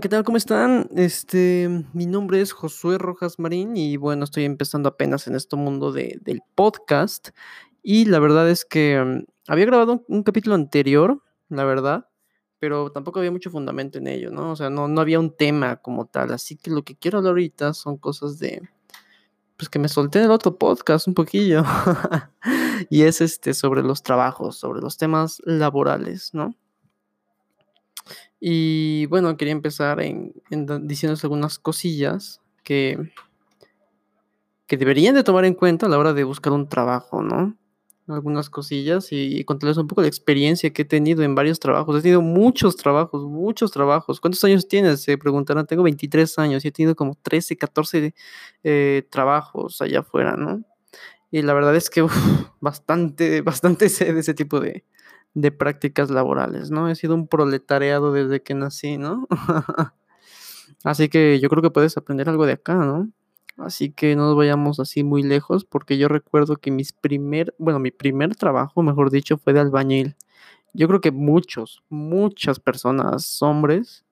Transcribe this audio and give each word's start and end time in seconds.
¿qué 0.00 0.08
tal? 0.08 0.24
¿Cómo 0.24 0.36
están? 0.36 0.88
Este, 0.96 1.68
mi 1.92 2.06
nombre 2.06 2.40
es 2.40 2.52
Josué 2.52 2.98
Rojas 2.98 3.38
Marín 3.38 3.76
y 3.76 3.96
bueno, 3.96 4.24
estoy 4.24 4.44
empezando 4.44 4.88
apenas 4.88 5.28
en 5.28 5.36
este 5.36 5.54
mundo 5.54 5.92
de, 5.92 6.18
del 6.22 6.40
podcast 6.56 7.28
y 7.80 8.04
la 8.06 8.18
verdad 8.18 8.50
es 8.50 8.64
que 8.64 9.00
mm, 9.00 9.24
había 9.46 9.66
grabado 9.66 9.92
un, 9.92 10.04
un 10.08 10.22
capítulo 10.24 10.56
anterior, 10.56 11.22
la 11.48 11.62
verdad, 11.62 12.08
pero 12.58 12.90
tampoco 12.90 13.20
había 13.20 13.30
mucho 13.30 13.52
fundamento 13.52 13.98
en 13.98 14.08
ello, 14.08 14.32
¿no? 14.32 14.50
O 14.50 14.56
sea, 14.56 14.68
no, 14.68 14.88
no 14.88 15.00
había 15.00 15.20
un 15.20 15.36
tema 15.36 15.76
como 15.76 16.06
tal, 16.06 16.32
así 16.32 16.56
que 16.56 16.72
lo 16.72 16.82
que 16.82 16.96
quiero 16.96 17.18
hablar 17.18 17.30
ahorita 17.32 17.72
son 17.72 17.96
cosas 17.96 18.40
de, 18.40 18.62
pues 19.56 19.68
que 19.68 19.78
me 19.78 19.88
solté 19.88 20.18
en 20.18 20.24
el 20.24 20.32
otro 20.32 20.58
podcast 20.58 21.06
un 21.06 21.14
poquillo 21.14 21.62
y 22.90 23.02
es 23.02 23.20
este 23.20 23.54
sobre 23.54 23.82
los 23.82 24.02
trabajos, 24.02 24.56
sobre 24.56 24.80
los 24.80 24.96
temas 24.96 25.40
laborales, 25.44 26.34
¿no? 26.34 26.56
Y 28.46 29.06
bueno, 29.06 29.38
quería 29.38 29.52
empezar 29.52 30.02
en, 30.02 30.34
diciéndoles 30.82 31.24
algunas 31.24 31.58
cosillas 31.58 32.42
que, 32.62 33.10
que 34.66 34.76
deberían 34.76 35.14
de 35.14 35.24
tomar 35.24 35.46
en 35.46 35.54
cuenta 35.54 35.86
a 35.86 35.88
la 35.88 35.96
hora 35.96 36.12
de 36.12 36.24
buscar 36.24 36.52
un 36.52 36.68
trabajo, 36.68 37.22
¿no? 37.22 37.56
Algunas 38.06 38.50
cosillas 38.50 39.08
y, 39.12 39.42
contarles 39.44 39.78
un 39.78 39.88
poco 39.88 40.02
de 40.02 40.08
experiencia 40.08 40.70
que 40.74 40.82
he 40.82 40.84
tenido 40.84 41.22
en 41.22 41.34
varios 41.34 41.58
trabajos. 41.58 41.98
He 41.98 42.02
tenido 42.02 42.20
muchos 42.20 42.76
trabajos, 42.76 43.24
muchos 43.24 43.72
trabajos. 43.72 44.20
¿Cuántos 44.20 44.44
años 44.44 44.68
tienes? 44.68 45.02
Se 45.02 45.16
preguntarán. 45.16 45.66
Tengo 45.66 45.82
23 45.82 46.38
años 46.38 46.66
y 46.66 46.68
he 46.68 46.70
tenido 46.70 46.94
como 46.94 47.14
13, 47.22 47.56
14 47.56 48.14
eh, 48.62 49.06
trabajos 49.08 49.80
allá 49.80 50.00
afuera, 50.00 50.36
¿no? 50.36 50.62
Y 51.30 51.40
la 51.40 51.54
verdad 51.54 51.74
es 51.76 51.88
que 51.88 52.06
bastante, 52.60 53.40
bastante 53.40 53.88
de 54.12 54.20
ese 54.20 54.34
tipo 54.34 54.60
de, 54.60 54.84
de 55.34 55.50
prácticas 55.50 56.10
laborales, 56.10 56.70
¿no? 56.70 56.88
He 56.88 56.94
sido 56.94 57.14
un 57.14 57.26
proletariado 57.26 58.12
desde 58.12 58.42
que 58.42 58.54
nací, 58.54 58.98
¿no? 58.98 59.26
Así 60.84 61.08
que 61.08 61.40
yo 61.40 61.48
creo 61.48 61.62
que 61.62 61.70
puedes 61.70 61.96
aprender 61.96 62.28
algo 62.28 62.46
de 62.46 62.52
acá, 62.52 62.74
¿no? 62.74 63.10
Así 63.56 63.92
que 63.92 64.16
no 64.16 64.26
nos 64.26 64.36
vayamos 64.36 64.80
así 64.80 65.04
muy 65.04 65.22
lejos, 65.22 65.64
porque 65.64 65.96
yo 65.96 66.08
recuerdo 66.08 66.56
que 66.56 66.72
mis 66.72 66.92
primer, 66.92 67.54
bueno, 67.58 67.78
mi 67.78 67.92
primer 67.92 68.34
trabajo, 68.34 68.82
mejor 68.82 69.10
dicho, 69.10 69.38
fue 69.38 69.52
de 69.52 69.60
albañil. 69.60 70.16
Yo 70.72 70.88
creo 70.88 71.00
que 71.00 71.12
muchos, 71.12 71.84
muchas 71.88 72.58
personas, 72.58 73.40
hombres, 73.42 74.04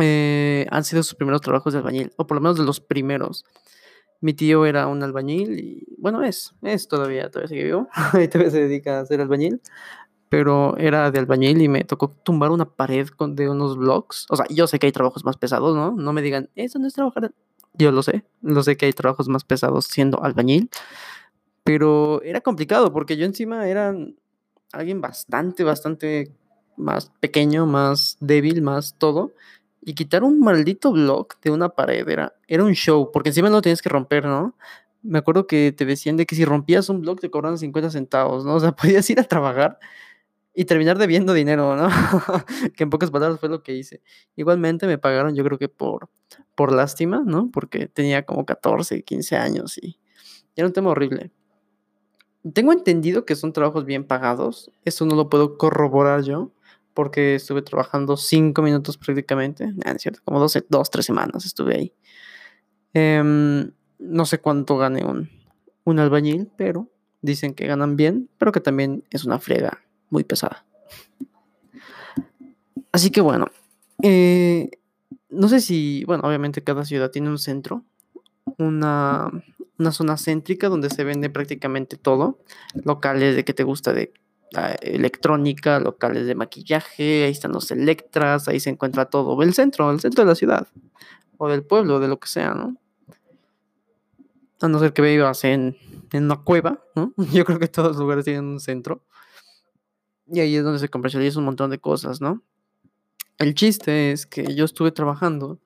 eh, 0.00 0.66
han 0.70 0.82
sido 0.82 1.02
sus 1.04 1.14
primeros 1.14 1.42
trabajos 1.42 1.72
de 1.72 1.78
albañil, 1.78 2.12
o 2.16 2.26
por 2.26 2.36
lo 2.36 2.40
menos 2.40 2.58
de 2.58 2.64
los 2.64 2.80
primeros. 2.80 3.44
Mi 4.20 4.34
tío 4.34 4.66
era 4.66 4.88
un 4.88 5.02
albañil 5.02 5.60
y, 5.60 5.86
bueno, 5.96 6.24
es, 6.24 6.52
es 6.62 6.88
todavía, 6.88 7.30
todavía 7.30 7.48
sigue 7.48 7.64
vivo, 7.64 7.88
y 8.20 8.26
todavía 8.26 8.50
se 8.50 8.62
dedica 8.62 9.00
a 9.00 9.06
ser 9.06 9.20
albañil 9.20 9.60
pero 10.30 10.76
era 10.78 11.10
de 11.10 11.18
albañil 11.18 11.60
y 11.60 11.68
me 11.68 11.82
tocó 11.82 12.08
tumbar 12.22 12.52
una 12.52 12.64
pared 12.64 13.08
con, 13.08 13.34
de 13.34 13.50
unos 13.50 13.76
blocks. 13.76 14.26
O 14.30 14.36
sea, 14.36 14.46
yo 14.48 14.68
sé 14.68 14.78
que 14.78 14.86
hay 14.86 14.92
trabajos 14.92 15.24
más 15.24 15.36
pesados, 15.36 15.74
¿no? 15.74 15.90
No 15.90 16.12
me 16.12 16.22
digan, 16.22 16.48
eso 16.54 16.78
no 16.78 16.86
es 16.86 16.94
trabajar. 16.94 17.32
Yo 17.74 17.90
lo 17.90 18.02
sé, 18.04 18.24
lo 18.40 18.62
sé 18.62 18.76
que 18.76 18.86
hay 18.86 18.92
trabajos 18.92 19.28
más 19.28 19.42
pesados 19.42 19.86
siendo 19.86 20.22
albañil, 20.22 20.70
pero 21.64 22.22
era 22.22 22.40
complicado 22.40 22.92
porque 22.92 23.16
yo 23.16 23.26
encima 23.26 23.68
era 23.68 23.92
alguien 24.72 25.00
bastante, 25.00 25.64
bastante 25.64 26.32
más 26.76 27.10
pequeño, 27.18 27.66
más 27.66 28.16
débil, 28.20 28.62
más 28.62 28.96
todo. 28.98 29.32
Y 29.82 29.94
quitar 29.94 30.22
un 30.22 30.38
maldito 30.38 30.92
block 30.92 31.40
de 31.42 31.50
una 31.50 31.70
pared 31.70 32.08
era, 32.08 32.34
era 32.46 32.62
un 32.62 32.74
show, 32.74 33.10
porque 33.12 33.30
encima 33.30 33.50
lo 33.50 33.62
tienes 33.62 33.82
que 33.82 33.88
romper, 33.88 34.26
¿no? 34.26 34.54
Me 35.02 35.18
acuerdo 35.18 35.48
que 35.48 35.72
te 35.72 35.86
decían 35.86 36.16
de 36.16 36.26
que 36.26 36.36
si 36.36 36.44
rompías 36.44 36.88
un 36.88 37.00
block 37.00 37.20
te 37.20 37.30
cobraban 37.30 37.58
50 37.58 37.90
centavos, 37.90 38.44
¿no? 38.44 38.54
O 38.54 38.60
sea, 38.60 38.72
podías 38.76 39.10
ir 39.10 39.18
a 39.18 39.24
trabajar 39.24 39.80
y 40.54 40.64
terminar 40.64 40.98
debiendo 40.98 41.32
dinero, 41.32 41.76
¿no? 41.76 41.88
que 42.76 42.84
en 42.84 42.90
pocas 42.90 43.10
palabras 43.10 43.38
fue 43.38 43.48
lo 43.48 43.62
que 43.62 43.74
hice. 43.74 44.02
Igualmente 44.36 44.86
me 44.86 44.98
pagaron, 44.98 45.34
yo 45.34 45.44
creo 45.44 45.58
que 45.58 45.68
por, 45.68 46.08
por 46.54 46.72
lástima, 46.72 47.22
¿no? 47.24 47.50
Porque 47.52 47.86
tenía 47.86 48.24
como 48.24 48.44
14, 48.44 49.02
15 49.02 49.36
años 49.36 49.78
y 49.78 49.98
era 50.56 50.66
un 50.66 50.72
tema 50.72 50.90
horrible. 50.90 51.30
Tengo 52.54 52.72
entendido 52.72 53.24
que 53.24 53.36
son 53.36 53.52
trabajos 53.52 53.84
bien 53.84 54.04
pagados, 54.04 54.70
eso 54.84 55.04
no 55.04 55.14
lo 55.14 55.28
puedo 55.28 55.58
corroborar 55.58 56.22
yo, 56.22 56.52
porque 56.94 57.34
estuve 57.34 57.62
trabajando 57.62 58.16
5 58.16 58.62
minutos 58.62 58.96
prácticamente, 58.96 59.72
es 59.84 60.02
cierto, 60.02 60.20
como 60.24 60.40
12, 60.40 60.64
2, 60.68 60.90
3 60.90 61.04
semanas 61.04 61.44
estuve 61.44 61.76
ahí. 61.76 61.94
Em, 62.94 63.70
no 63.98 64.24
sé 64.24 64.38
cuánto 64.38 64.78
gane 64.78 65.04
un, 65.04 65.30
un 65.84 65.98
albañil, 65.98 66.50
pero 66.56 66.90
dicen 67.20 67.54
que 67.54 67.66
ganan 67.66 67.96
bien, 67.96 68.30
pero 68.38 68.52
que 68.52 68.60
también 68.60 69.04
es 69.10 69.24
una 69.24 69.38
frega 69.38 69.84
muy 70.10 70.24
pesada. 70.24 70.66
Así 72.92 73.10
que 73.10 73.20
bueno, 73.20 73.46
eh, 74.02 74.70
no 75.30 75.48
sé 75.48 75.60
si, 75.60 76.04
bueno, 76.04 76.24
obviamente 76.26 76.62
cada 76.62 76.84
ciudad 76.84 77.10
tiene 77.10 77.28
un 77.28 77.38
centro, 77.38 77.84
una, 78.58 79.30
una 79.78 79.92
zona 79.92 80.16
céntrica 80.16 80.68
donde 80.68 80.90
se 80.90 81.04
vende 81.04 81.30
prácticamente 81.30 81.96
todo, 81.96 82.38
locales 82.84 83.36
de 83.36 83.44
que 83.44 83.54
te 83.54 83.64
gusta 83.64 83.92
de 83.92 84.12
electrónica, 84.82 85.78
locales 85.78 86.26
de 86.26 86.34
maquillaje, 86.34 87.24
ahí 87.24 87.30
están 87.30 87.52
los 87.52 87.70
Electras, 87.70 88.48
ahí 88.48 88.60
se 88.60 88.70
encuentra 88.70 89.06
todo, 89.06 89.40
el 89.42 89.54
centro, 89.54 89.90
el 89.90 90.00
centro 90.00 90.24
de 90.24 90.28
la 90.28 90.34
ciudad, 90.34 90.68
o 91.38 91.48
del 91.48 91.62
pueblo, 91.62 92.00
de 92.00 92.08
lo 92.08 92.18
que 92.18 92.28
sea, 92.28 92.54
¿no? 92.54 92.76
A 94.60 94.68
no 94.68 94.78
ser 94.78 94.92
que 94.92 95.02
vivas 95.02 95.44
en, 95.44 95.76
en 96.12 96.24
una 96.24 96.36
cueva, 96.42 96.80
¿no? 96.94 97.14
Yo 97.32 97.44
creo 97.44 97.58
que 97.58 97.68
todos 97.68 97.90
los 97.90 97.98
lugares 97.98 98.24
tienen 98.24 98.44
un 98.44 98.60
centro. 98.60 99.02
Y 100.32 100.40
ahí 100.40 100.56
es 100.56 100.64
donde 100.64 100.78
se 100.78 100.88
comercializa 100.88 101.38
un 101.38 101.46
montón 101.46 101.70
de 101.70 101.78
cosas, 101.78 102.20
¿no? 102.20 102.42
El 103.38 103.54
chiste 103.54 104.12
es 104.12 104.26
que 104.26 104.54
yo 104.54 104.64
estuve 104.64 104.92
trabajando 104.92 105.58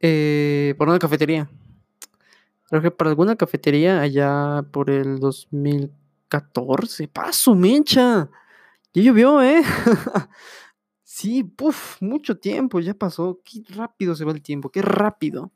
eh, 0.00 0.74
por 0.78 0.88
una 0.88 0.98
cafetería. 0.98 1.48
Trabajé 2.68 2.90
para 2.90 3.10
alguna 3.10 3.36
cafetería 3.36 4.00
allá 4.00 4.64
por 4.72 4.90
el 4.90 5.20
2014. 5.20 7.08
¡Paso, 7.08 7.54
mecha! 7.54 8.28
Ya 8.94 9.02
llovió, 9.02 9.42
¿eh? 9.42 9.62
sí, 11.04 11.44
puf, 11.44 12.00
mucho 12.00 12.38
tiempo 12.38 12.80
ya 12.80 12.94
pasó. 12.94 13.40
Qué 13.44 13.62
rápido 13.74 14.14
se 14.14 14.24
va 14.24 14.32
el 14.32 14.42
tiempo, 14.42 14.70
qué 14.70 14.82
rápido. 14.82 15.52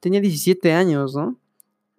Tenía 0.00 0.20
17 0.20 0.72
años, 0.72 1.14
¿no? 1.14 1.38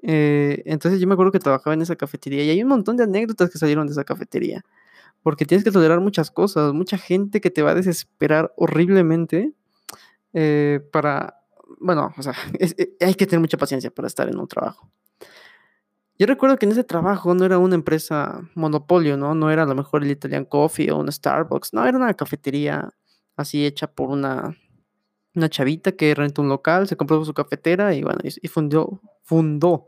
Eh, 0.02 0.62
entonces 0.66 1.00
yo 1.00 1.08
me 1.08 1.14
acuerdo 1.14 1.32
que 1.32 1.40
trabajaba 1.40 1.74
en 1.74 1.82
esa 1.82 1.96
cafetería 1.96 2.44
y 2.44 2.50
hay 2.50 2.62
un 2.62 2.70
montón 2.70 2.98
de 2.98 3.04
anécdotas 3.04 3.50
que 3.50 3.58
salieron 3.58 3.88
de 3.88 3.92
esa 3.94 4.04
cafetería 4.04 4.64
porque 5.24 5.46
tienes 5.46 5.64
que 5.64 5.72
tolerar 5.72 6.00
muchas 6.00 6.32
cosas, 6.32 6.74
mucha 6.74 6.98
gente 6.98 7.42
que 7.42 7.52
te 7.52 7.62
va 7.62 7.72
a 7.72 7.76
desesperar 7.76 8.54
horriblemente 8.56 9.54
eh, 10.34 10.80
para, 10.92 11.42
bueno, 11.80 12.14
o 12.18 12.24
sea, 12.24 12.34
eh, 12.60 12.96
hay 13.02 13.16
que 13.16 13.26
tener 13.26 13.42
mucha 13.42 13.58
paciencia 13.58 13.92
para 13.92 14.08
estar 14.08 14.30
en 14.30 14.40
un 14.40 14.48
trabajo. 14.48 14.90
Yo 16.18 16.26
recuerdo 16.26 16.58
que 16.58 16.66
en 16.66 16.74
ese 16.74 16.84
trabajo 16.84 17.34
no 17.34 17.46
era 17.46 17.58
una 17.60 17.76
empresa 17.76 18.42
monopolio, 18.54 19.16
¿no? 19.16 19.36
No 19.36 19.52
era 19.52 19.64
a 19.64 19.66
lo 19.66 19.76
mejor 19.76 20.04
el 20.04 20.12
Italian 20.12 20.44
Coffee 20.44 20.92
o 20.92 20.98
un 20.98 21.10
Starbucks, 21.10 21.74
no, 21.74 21.86
era 21.86 21.98
una 21.98 22.14
cafetería 22.14 22.90
así 23.38 23.66
hecha 23.66 23.88
por 23.88 24.10
una, 24.10 24.58
una 25.34 25.50
chavita 25.50 25.94
que 25.94 26.14
rentó 26.14 26.42
un 26.42 26.50
local, 26.50 26.88
se 26.88 26.98
compró 26.98 27.24
su 27.24 27.34
cafetera 27.34 27.94
y 27.96 28.04
bueno, 28.04 28.20
y, 28.24 28.34
y 28.42 28.48
fundó, 28.50 29.02
fundó 29.24 29.88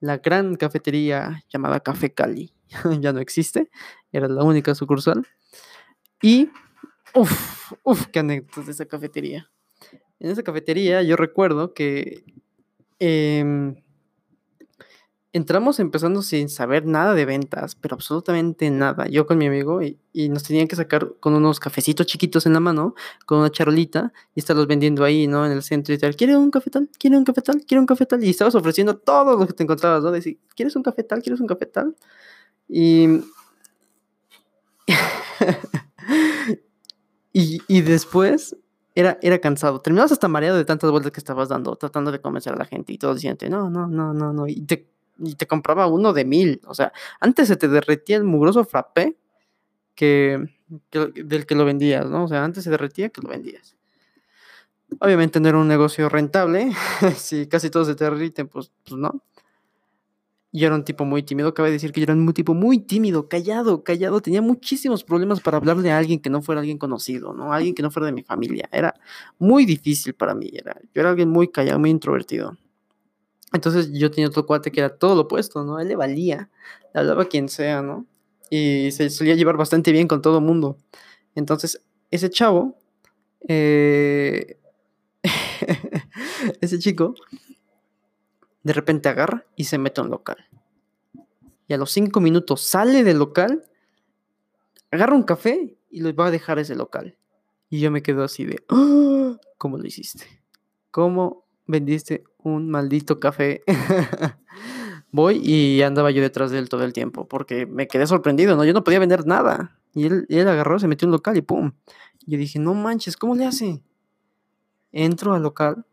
la 0.00 0.18
gran 0.18 0.56
cafetería 0.56 1.44
llamada 1.48 1.80
Café 1.80 2.12
Cali. 2.12 2.52
ya 3.00 3.12
no 3.12 3.20
existe, 3.20 3.70
era 4.12 4.28
la 4.28 4.42
única 4.44 4.74
sucursal. 4.74 5.26
Y, 6.22 6.50
uff, 7.14 7.72
uff, 7.84 8.06
qué 8.06 8.20
anécdotas 8.20 8.66
de 8.66 8.72
esa 8.72 8.86
cafetería. 8.86 9.50
En 10.18 10.30
esa 10.30 10.42
cafetería 10.42 11.02
yo 11.02 11.16
recuerdo 11.16 11.72
que 11.72 12.24
em, 12.98 13.74
entramos 15.32 15.78
empezando 15.78 16.22
sin 16.22 16.48
saber 16.48 16.86
nada 16.86 17.14
de 17.14 17.24
ventas, 17.24 17.74
pero 17.76 17.94
absolutamente 17.94 18.70
nada. 18.70 19.06
Yo 19.08 19.26
con 19.26 19.38
mi 19.38 19.46
amigo 19.46 19.82
y, 19.82 19.98
y 20.12 20.28
nos 20.28 20.42
tenían 20.42 20.68
que 20.68 20.76
sacar 20.76 21.14
con 21.20 21.34
unos 21.34 21.60
cafecitos 21.60 22.06
chiquitos 22.06 22.46
en 22.46 22.52
la 22.52 22.60
mano, 22.60 22.94
con 23.26 23.38
una 23.38 23.50
charolita 23.50 24.12
y 24.34 24.40
estarlos 24.40 24.66
vendiendo 24.66 25.04
ahí, 25.04 25.26
¿no? 25.26 25.46
En 25.46 25.52
el 25.52 25.62
centro 25.62 25.94
y 25.94 25.98
tal. 25.98 26.16
¿Quiere 26.16 26.36
un 26.36 26.50
cafetal? 26.50 26.90
¿Quiere 26.98 27.16
un 27.16 27.24
cafetal? 27.24 27.64
¿Quiere 27.66 27.80
un 27.80 27.86
cafetal? 27.86 28.22
Y 28.24 28.30
estabas 28.30 28.54
ofreciendo 28.54 28.98
todo 28.98 29.38
lo 29.38 29.46
que 29.46 29.52
te 29.52 29.62
encontrabas, 29.62 30.02
¿no? 30.02 30.10
Decir, 30.10 30.38
¿quieres 30.54 30.74
un 30.76 30.82
cafetal? 30.82 31.22
¿Quieres 31.22 31.40
un 31.40 31.46
cafetal? 31.46 31.96
Y, 32.72 33.24
y, 37.32 37.60
y 37.66 37.80
después 37.80 38.56
era, 38.94 39.18
era 39.22 39.38
cansado. 39.38 39.80
Terminabas 39.80 40.12
hasta 40.12 40.28
mareado 40.28 40.56
de 40.56 40.64
tantas 40.64 40.90
vueltas 40.90 41.12
que 41.12 41.20
estabas 41.20 41.48
dando, 41.48 41.76
tratando 41.76 42.12
de 42.12 42.20
convencer 42.20 42.52
a 42.52 42.56
la 42.56 42.64
gente 42.64 42.92
y 42.92 42.98
todo 42.98 43.14
diciendo, 43.14 43.48
no, 43.48 43.70
no, 43.70 43.86
no, 43.86 44.14
no, 44.14 44.32
no. 44.32 44.46
Y 44.46 44.62
te, 44.62 44.88
y 45.18 45.34
te 45.34 45.46
compraba 45.46 45.86
uno 45.86 46.12
de 46.12 46.24
mil. 46.24 46.60
O 46.66 46.74
sea, 46.74 46.92
antes 47.20 47.48
se 47.48 47.56
te 47.56 47.68
derretía 47.68 48.16
el 48.16 48.24
mugroso 48.24 48.64
frappé 48.64 49.16
que, 49.94 50.48
del 50.90 51.46
que 51.46 51.54
lo 51.54 51.64
vendías, 51.64 52.08
¿no? 52.08 52.24
O 52.24 52.28
sea, 52.28 52.44
antes 52.44 52.64
se 52.64 52.70
derretía 52.70 53.10
que 53.10 53.20
lo 53.20 53.28
vendías. 53.28 53.76
Obviamente 54.98 55.38
no 55.40 55.48
era 55.48 55.58
un 55.58 55.68
negocio 55.68 56.08
rentable. 56.08 56.72
si 57.16 57.46
casi 57.46 57.70
todos 57.70 57.86
se 57.86 57.94
te 57.94 58.04
derriten, 58.04 58.48
pues, 58.48 58.72
pues 58.84 59.00
no. 59.00 59.22
Yo 60.52 60.66
era 60.66 60.74
un 60.74 60.84
tipo 60.84 61.04
muy 61.04 61.22
tímido, 61.22 61.54
cabe 61.54 61.70
decir 61.70 61.92
que 61.92 62.00
yo 62.00 62.04
era 62.04 62.14
un 62.14 62.32
tipo 62.32 62.54
muy 62.54 62.78
tímido, 62.78 63.28
callado, 63.28 63.84
callado, 63.84 64.20
tenía 64.20 64.42
muchísimos 64.42 65.04
problemas 65.04 65.40
para 65.40 65.58
hablarle 65.58 65.92
a 65.92 65.98
alguien 65.98 66.20
que 66.20 66.30
no 66.30 66.42
fuera 66.42 66.60
alguien 66.60 66.78
conocido, 66.78 67.32
¿no? 67.32 67.52
Alguien 67.52 67.74
que 67.74 67.82
no 67.82 67.90
fuera 67.90 68.06
de 68.06 68.12
mi 68.12 68.22
familia, 68.22 68.68
era 68.72 68.94
muy 69.38 69.64
difícil 69.64 70.14
para 70.14 70.34
mí, 70.34 70.50
era, 70.52 70.76
yo 70.92 71.00
era 71.00 71.10
alguien 71.10 71.28
muy 71.28 71.48
callado, 71.48 71.78
muy 71.78 71.90
introvertido. 71.90 72.56
Entonces 73.52 73.90
yo 73.92 74.10
tenía 74.10 74.28
otro 74.28 74.46
cuate 74.46 74.70
que 74.70 74.80
era 74.80 74.96
todo 74.96 75.14
lo 75.14 75.22
opuesto, 75.22 75.64
¿no? 75.64 75.78
Él 75.80 75.88
le 75.88 75.96
valía, 75.96 76.50
le 76.94 77.00
hablaba 77.00 77.22
a 77.22 77.26
quien 77.26 77.48
sea, 77.48 77.82
¿no? 77.82 78.06
Y 78.50 78.90
se 78.92 79.10
solía 79.10 79.34
llevar 79.34 79.56
bastante 79.56 79.92
bien 79.92 80.08
con 80.08 80.22
todo 80.22 80.38
el 80.38 80.44
mundo. 80.44 80.76
Entonces, 81.34 81.82
ese 82.10 82.30
chavo, 82.30 82.76
eh, 83.48 84.58
ese 86.60 86.78
chico, 86.78 87.14
de 88.62 88.72
repente 88.72 89.08
agarra 89.08 89.46
y 89.56 89.64
se 89.64 89.78
mete 89.78 90.00
a 90.00 90.04
un 90.04 90.10
local. 90.10 90.36
Y 91.66 91.74
a 91.74 91.78
los 91.78 91.90
cinco 91.90 92.20
minutos 92.20 92.62
sale 92.62 93.04
del 93.04 93.18
local, 93.18 93.62
agarra 94.90 95.14
un 95.14 95.22
café 95.22 95.76
y 95.90 96.00
lo 96.00 96.14
va 96.14 96.26
a 96.26 96.30
dejar 96.30 96.58
ese 96.58 96.74
local. 96.74 97.16
Y 97.68 97.80
yo 97.80 97.90
me 97.90 98.02
quedo 98.02 98.24
así 98.24 98.44
de, 98.44 98.64
¡Ah! 98.68 99.38
¿cómo 99.56 99.78
lo 99.78 99.86
hiciste? 99.86 100.26
¿Cómo 100.90 101.44
vendiste 101.66 102.24
un 102.38 102.68
maldito 102.70 103.20
café? 103.20 103.62
Voy 105.12 105.40
y 105.42 105.82
andaba 105.82 106.10
yo 106.10 106.22
detrás 106.22 106.50
de 106.50 106.58
él 106.58 106.68
todo 106.68 106.84
el 106.84 106.92
tiempo, 106.92 107.26
porque 107.28 107.66
me 107.66 107.88
quedé 107.88 108.06
sorprendido, 108.06 108.56
¿no? 108.56 108.64
Yo 108.64 108.72
no 108.72 108.84
podía 108.84 108.98
vender 108.98 109.26
nada. 109.26 109.78
Y 109.92 110.06
él, 110.06 110.26
él 110.28 110.48
agarró, 110.48 110.78
se 110.78 110.86
metió 110.86 111.06
en 111.06 111.10
un 111.10 111.14
local 111.14 111.36
y 111.36 111.42
¡pum! 111.42 111.72
Yo 112.26 112.38
dije, 112.38 112.58
no 112.58 112.74
manches, 112.74 113.16
¿cómo 113.16 113.34
le 113.34 113.44
hace? 113.44 113.82
Entro 114.92 115.34
al 115.34 115.42
local 115.42 115.84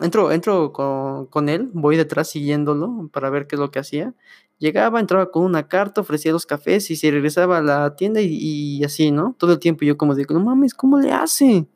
entro, 0.00 0.32
entro 0.32 0.72
con, 0.72 1.48
él, 1.48 1.70
voy 1.72 1.96
detrás 1.96 2.30
siguiéndolo 2.30 3.08
para 3.12 3.30
ver 3.30 3.46
qué 3.46 3.56
es 3.56 3.60
lo 3.60 3.70
que 3.70 3.78
hacía. 3.78 4.14
Llegaba, 4.58 5.00
entraba 5.00 5.30
con 5.30 5.44
una 5.44 5.68
carta, 5.68 6.00
ofrecía 6.00 6.32
los 6.32 6.46
cafés 6.46 6.90
y 6.90 6.96
se 6.96 7.10
regresaba 7.10 7.58
a 7.58 7.62
la 7.62 7.96
tienda 7.96 8.20
y, 8.22 8.82
así, 8.84 9.10
¿no? 9.10 9.34
Todo 9.38 9.52
el 9.52 9.58
tiempo 9.58 9.84
yo 9.84 9.96
como 9.96 10.14
digo, 10.14 10.34
no 10.34 10.40
mames, 10.40 10.74
¿cómo 10.74 10.98
le 10.98 11.12
hace? 11.12 11.66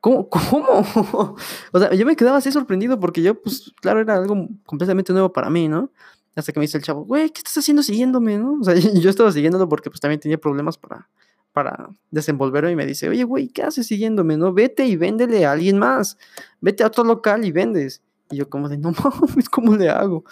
¿Cómo? 0.00 0.28
¿Cómo? 0.30 1.36
o 1.72 1.78
sea, 1.78 1.94
yo 1.94 2.06
me 2.06 2.16
quedaba 2.16 2.38
así 2.38 2.50
sorprendido 2.52 2.98
porque 3.00 3.22
yo, 3.22 3.40
pues, 3.40 3.72
claro, 3.80 4.00
era 4.00 4.16
algo 4.16 4.48
completamente 4.66 5.12
nuevo 5.12 5.32
para 5.32 5.50
mí, 5.50 5.68
¿no? 5.68 5.90
Hasta 6.34 6.52
que 6.52 6.60
me 6.60 6.64
dice 6.64 6.78
el 6.78 6.84
chavo, 6.84 7.04
güey, 7.04 7.30
¿qué 7.30 7.38
estás 7.38 7.58
haciendo 7.58 7.82
siguiéndome, 7.82 8.38
no? 8.38 8.58
O 8.60 8.64
sea, 8.64 8.74
yo 8.94 9.10
estaba 9.10 9.32
siguiéndolo 9.32 9.68
porque 9.68 9.90
pues 9.90 10.00
también 10.00 10.20
tenía 10.20 10.38
problemas 10.38 10.78
para, 10.78 11.08
para 11.52 11.90
desenvolverlo 12.10 12.70
y 12.70 12.76
me 12.76 12.86
dice, 12.86 13.08
oye, 13.08 13.24
güey, 13.24 13.48
¿qué 13.48 13.62
haces 13.62 13.86
siguiéndome? 13.86 14.36
No, 14.36 14.52
vete 14.52 14.86
y 14.86 14.96
véndele 14.96 15.44
a 15.44 15.52
alguien 15.52 15.78
más. 15.78 16.16
Vete 16.60 16.82
a 16.82 16.86
otro 16.86 17.04
local 17.04 17.44
y 17.44 17.52
vendes. 17.52 18.02
Y 18.30 18.36
yo 18.36 18.48
como 18.48 18.68
de, 18.68 18.78
no 18.78 18.92
mames, 19.20 19.48
¿cómo 19.48 19.76
le 19.76 19.90
hago? 19.90 20.24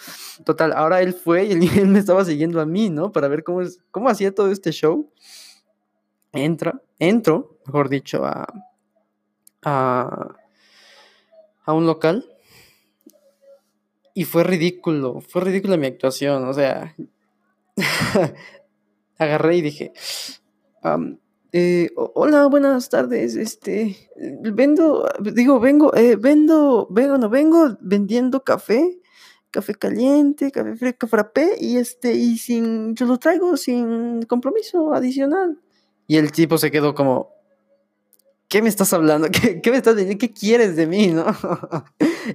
Total, 0.43 0.73
ahora 0.73 1.01
él 1.01 1.13
fue 1.13 1.45
y 1.45 1.51
él, 1.79 1.87
me 1.87 1.99
estaba 1.99 2.25
siguiendo 2.25 2.59
a 2.59 2.65
mí, 2.65 2.89
¿no? 2.89 3.11
Para 3.11 3.27
ver 3.27 3.43
cómo, 3.43 3.61
es, 3.61 3.79
cómo 3.91 4.09
hacía 4.09 4.33
todo 4.33 4.51
este 4.51 4.71
show. 4.71 5.11
Entra, 6.33 6.81
entro, 6.97 7.59
mejor 7.65 7.89
dicho, 7.89 8.25
a, 8.25 8.47
a, 9.61 10.35
a 11.63 11.73
un 11.73 11.85
local. 11.85 12.25
Y 14.13 14.25
fue 14.25 14.43
ridículo, 14.43 15.21
fue 15.21 15.41
ridícula 15.41 15.77
mi 15.77 15.87
actuación, 15.87 16.45
o 16.45 16.53
sea, 16.53 16.95
agarré 19.17 19.57
y 19.57 19.61
dije, 19.61 19.93
eh, 21.51 21.89
hola, 21.95 22.45
buenas 22.47 22.89
tardes. 22.89 23.35
Este, 23.35 24.09
vendo, 24.41 25.07
digo, 25.33 25.59
vengo, 25.59 25.95
eh, 25.95 26.15
vendo, 26.15 26.87
vengo, 26.89 27.17
no, 27.17 27.29
vengo 27.29 27.77
vendiendo 27.81 28.43
café, 28.43 28.99
café 29.51 29.75
caliente, 29.75 30.51
café 30.51 30.75
fresco, 30.75 31.07
frappé, 31.07 31.55
y 31.59 31.77
este, 31.77 32.13
y 32.13 32.37
sin, 32.37 32.95
yo 32.95 33.05
lo 33.05 33.17
traigo 33.17 33.57
sin 33.57 34.23
compromiso 34.23 34.93
adicional. 34.93 35.59
Y 36.07 36.17
el 36.17 36.31
tipo 36.31 36.57
se 36.57 36.71
quedó 36.71 36.95
como, 36.95 37.29
¿qué 38.47 38.61
me 38.61 38.69
estás 38.69 38.93
hablando? 38.93 39.27
¿Qué, 39.31 39.61
qué 39.61 39.71
me 39.71 39.77
estás 39.77 39.95
diciendo? 39.95 40.19
¿Qué 40.19 40.33
quieres 40.33 40.75
de 40.75 40.87
mí, 40.87 41.07
no? 41.13 41.25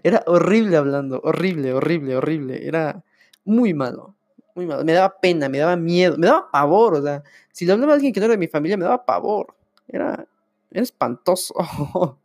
Era 0.02 0.22
horrible 0.26 0.76
hablando, 0.76 1.20
horrible, 1.24 1.72
horrible, 1.72 2.16
horrible. 2.16 2.66
Era 2.66 3.02
muy 3.44 3.74
malo 3.74 4.16
muy. 4.56 4.66
Me 4.66 4.92
daba 4.92 5.20
pena, 5.20 5.48
me 5.48 5.58
daba 5.58 5.76
miedo, 5.76 6.16
me 6.18 6.26
daba 6.26 6.50
pavor. 6.50 6.94
O 6.94 7.02
sea, 7.02 7.22
si 7.52 7.66
le 7.66 7.72
hablaba 7.72 7.92
a 7.92 7.94
alguien 7.96 8.12
que 8.12 8.20
no 8.20 8.26
era 8.26 8.32
de 8.32 8.38
mi 8.38 8.48
familia, 8.48 8.76
me 8.76 8.84
daba 8.84 9.04
pavor. 9.04 9.54
Era, 9.86 10.26
era 10.70 10.82
espantoso. 10.82 11.54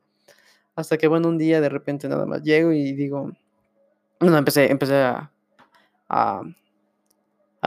Hasta 0.76 0.98
que, 0.98 1.08
bueno, 1.08 1.28
un 1.28 1.38
día 1.38 1.62
de 1.62 1.70
repente 1.70 2.08
nada 2.08 2.26
más 2.26 2.42
llego 2.42 2.72
y 2.72 2.94
digo. 2.94 3.32
Bueno, 4.20 4.38
empecé, 4.38 4.72
empecé 4.72 4.96
a, 4.96 5.32
a, 6.08 6.44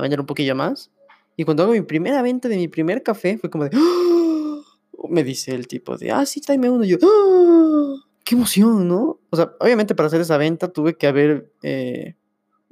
vender 0.01 0.21
un 0.21 0.27
poquillo 0.27 0.55
más. 0.55 0.91
Y 1.37 1.45
cuando 1.45 1.65
hago 1.65 1.73
mi 1.73 1.83
primera 1.83 2.23
venta 2.23 2.49
de 2.49 2.57
mi 2.57 2.69
primer 2.69 3.03
café, 3.03 3.39
fue 3.39 3.51
como 3.51 3.65
de. 3.65 3.71
Me 5.11 5.23
dice 5.23 5.55
el 5.55 5.69
tipo 5.69 5.99
de, 5.99 6.11
ah, 6.11 6.25
sí, 6.25 6.41
tráeme 6.41 6.71
uno. 6.71 6.85
Yo, 6.85 6.97
qué 8.25 8.35
emoción, 8.35 8.89
¿no? 8.89 9.19
O 9.31 9.37
sea, 9.37 9.53
obviamente 9.61 9.95
para 9.95 10.07
hacer 10.07 10.23
esa 10.23 10.39
venta 10.39 10.69
tuve 10.69 10.97
que 10.97 11.07
haber 11.07 11.51
eh, 11.63 12.15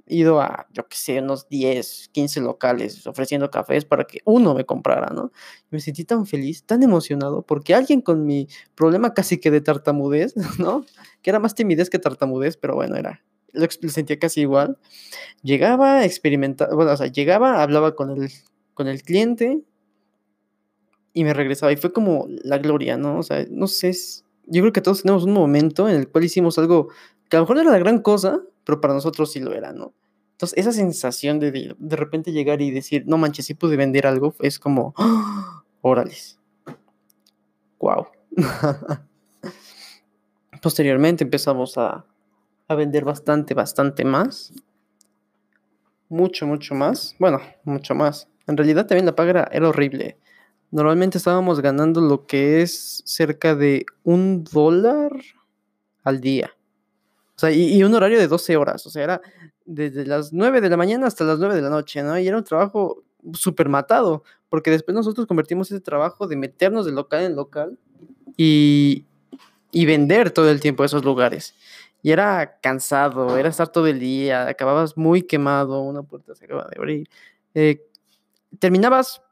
ido 0.07 0.41
a, 0.41 0.67
yo 0.73 0.89
qué 0.89 0.97
sé, 0.97 1.21
unos 1.21 1.49
10, 1.49 2.11
15 2.13 2.41
locales 2.41 3.07
ofreciendo 3.07 3.51
cafés 3.51 3.85
para 3.85 4.05
que 4.05 4.21
uno 4.25 4.55
me 4.55 4.65
comprara, 4.65 5.09
¿no? 5.09 5.33
me 5.71 5.81
sentí 5.81 6.05
tan 6.05 6.27
feliz, 6.27 6.65
tan 6.65 6.83
emocionado, 6.83 7.43
porque 7.43 7.75
alguien 7.75 8.01
con 8.01 8.27
mi 8.27 8.49
problema 8.75 9.15
casi 9.15 9.39
que 9.39 9.51
de 9.51 9.61
tartamudez, 9.61 10.35
¿no? 10.59 10.85
Que 11.23 11.31
era 11.31 11.39
más 11.39 11.55
timidez 11.55 11.91
que 11.91 11.99
tartamudez, 11.99 12.57
pero 12.57 12.75
bueno, 12.75 12.97
era, 12.97 13.23
lo, 13.53 13.69
sentía 13.71 14.19
casi 14.19 14.43
igual. 14.43 14.79
Llegaba, 15.43 16.05
experimentaba, 16.05 16.75
bueno, 16.75 16.93
o 16.93 16.97
sea, 16.97 17.07
llegaba, 17.07 17.63
hablaba 17.63 17.95
con 17.95 18.11
el, 18.11 18.31
con 18.75 18.89
el 18.89 19.03
cliente 19.03 19.63
y 21.15 21.25
me 21.25 21.35
regresaba 21.35 21.73
y 21.73 21.77
fue 21.77 21.93
como 21.93 22.27
la 22.29 22.59
gloria, 22.59 22.97
¿no? 22.97 23.19
O 23.19 23.23
sea, 23.23 23.45
no 23.51 23.67
sé, 23.67 23.93
yo 24.47 24.63
creo 24.63 24.73
que 24.73 24.81
todos 24.81 25.03
tenemos 25.03 25.25
un 25.25 25.33
momento 25.33 25.89
en 25.89 25.97
el 25.97 26.09
cual 26.09 26.25
hicimos 26.25 26.59
algo 26.59 26.89
que 27.33 27.37
a 27.37 27.39
lo 27.39 27.45
mejor 27.45 27.57
no 27.57 27.63
era 27.63 27.71
la 27.71 27.79
gran 27.79 28.03
cosa, 28.03 28.43
pero 28.63 28.79
para 28.79 28.93
nosotros 28.93 29.33
sí 29.33 29.41
lo 29.41 29.55
era, 29.55 29.73
¿no? 29.73 29.95
Entonces, 30.33 30.59
esa 30.59 30.71
sensación 30.71 31.41
de 31.41 31.75
de 31.79 31.97
repente 31.97 32.31
llegar 32.31 32.61
y 32.61 32.71
decir, 32.71 33.05
no 33.07 33.17
manches, 33.17 33.47
sí 33.47 33.55
pude 33.55 33.79
vender 33.79 34.07
algo, 34.07 34.35
es 34.41 34.59
como, 34.59 34.93
¡Oh! 34.99 35.63
órales. 35.81 36.39
Wow. 37.79 38.09
Posteriormente 40.63 41.25
empezamos 41.25 41.79
a, 41.79 42.05
a 42.69 42.75
vender 42.75 43.03
bastante, 43.03 43.55
bastante 43.55 44.05
más. 44.05 44.53
Mucho, 46.11 46.47
mucho 46.47 46.75
más. 46.75 47.17
Bueno, 47.19 47.41
mucho 47.65 47.95
más. 47.95 48.29
En 48.47 48.59
realidad 48.59 48.87
también 48.87 49.07
la 49.07 49.17
paga 49.17 49.49
era 49.51 49.71
horrible. 49.71 50.19
Normalmente 50.71 51.17
estábamos 51.17 51.63
ganando 51.63 52.03
lo 52.03 52.27
que 52.27 52.61
es 52.61 53.03
cerca 53.07 53.55
de 53.55 53.87
un 54.05 54.45
dólar 54.45 55.13
al 56.05 56.21
día. 56.21 56.53
Y, 57.51 57.83
un 57.83 57.95
horario 57.95 58.19
de 58.19 58.29
12 58.29 58.57
horas. 58.57 58.87
O 58.87 58.91
sea, 58.91 59.05
era 59.05 59.21
desde 59.65 60.07
las 60.07 60.33
9 60.33 60.61
de 60.61 60.71
la 60.71 60.77
mañana 60.77 61.07
hasta 61.07 61.25
las 61.25 61.39
9 61.39 61.55
de 61.55 61.63
la 61.63 61.71
noche, 61.71 62.03
¿no? 62.03 62.19
Y 62.19 62.29
era 62.29 62.37
un 62.37 62.45
trabajo 62.45 63.03
súper 63.35 63.69
matado, 63.69 64.25
porque 64.49 64.71
después 64.71 64.95
nosotros 64.95 65.27
convertimos 65.27 65.71
ese 65.71 65.81
trabajo 65.81 66.27
de 66.27 66.37
meternos 66.37 66.87
de 66.87 66.93
local 66.93 67.23
en 67.23 67.37
local 67.37 67.79
y, 68.37 69.07
y 69.71 69.87
vender 69.87 70.31
todo 70.31 70.51
el 70.51 70.61
tiempo 70.61 70.85
esos 70.85 71.05
lugares. 71.05 71.55
Y 72.03 72.11
era 72.11 72.59
cansado, 72.61 73.37
era 73.39 73.49
estar 73.49 73.69
todo 73.69 73.87
el 73.87 74.01
día, 74.01 74.49
acababas 74.49 74.97
muy 74.97 75.23
quemado, 75.23 75.81
una 75.83 76.03
puerta 76.03 76.35
se 76.35 76.45
acaba 76.45 76.67
de 76.69 76.77
abrir. 76.77 77.09
Eh, 77.55 77.87
terminabas. 78.59 79.23